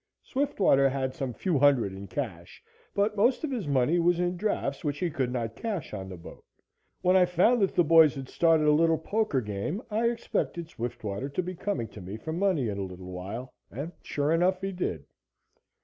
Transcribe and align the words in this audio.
Swiftwater 0.23 0.89
had 0.89 1.13
some 1.13 1.31
few 1.31 1.59
hundred 1.59 1.93
in 1.93 2.07
cash, 2.07 2.63
but 2.95 3.15
most 3.15 3.43
of 3.43 3.51
his 3.51 3.67
money 3.67 3.99
was 3.99 4.19
in 4.19 4.35
drafts, 4.35 4.83
which 4.83 4.97
he 4.97 5.11
could 5.11 5.31
not 5.31 5.55
cash 5.55 5.93
on 5.93 6.09
the 6.09 6.17
boat. 6.17 6.43
When 7.03 7.15
I 7.15 7.25
found 7.25 7.61
that 7.61 7.75
the 7.75 7.83
boys 7.83 8.15
had 8.15 8.27
started 8.27 8.65
a 8.65 8.71
little 8.71 8.97
poker 8.97 9.41
game, 9.41 9.79
I 9.91 10.07
expected 10.09 10.69
Swiftwater 10.69 11.29
to 11.29 11.43
be 11.43 11.53
coming 11.53 11.87
to 11.89 12.01
me 12.01 12.17
for 12.17 12.33
money 12.33 12.67
in 12.67 12.79
a 12.79 12.83
little 12.83 13.11
while, 13.11 13.53
and 13.69 13.91
sure 14.01 14.31
enough 14.31 14.59
he 14.61 14.71
did. 14.71 15.05